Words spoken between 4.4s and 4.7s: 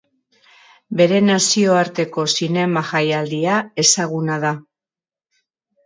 da.